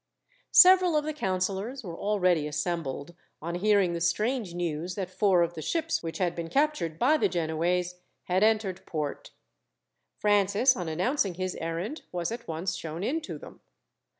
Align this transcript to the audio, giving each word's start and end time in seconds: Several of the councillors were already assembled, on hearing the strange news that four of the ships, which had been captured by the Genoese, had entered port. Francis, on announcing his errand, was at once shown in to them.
Several 0.55 0.97
of 0.97 1.05
the 1.05 1.13
councillors 1.13 1.83
were 1.83 1.95
already 1.95 2.47
assembled, 2.47 3.13
on 3.39 3.53
hearing 3.53 3.93
the 3.93 4.01
strange 4.01 4.55
news 4.55 4.95
that 4.95 5.11
four 5.11 5.43
of 5.43 5.53
the 5.53 5.61
ships, 5.61 6.01
which 6.01 6.17
had 6.17 6.33
been 6.33 6.49
captured 6.49 6.97
by 6.97 7.17
the 7.17 7.29
Genoese, 7.29 7.99
had 8.23 8.41
entered 8.41 8.83
port. 8.87 9.29
Francis, 10.17 10.75
on 10.75 10.89
announcing 10.89 11.35
his 11.35 11.53
errand, 11.57 12.01
was 12.11 12.31
at 12.31 12.47
once 12.47 12.75
shown 12.75 13.03
in 13.03 13.21
to 13.21 13.37
them. 13.37 13.61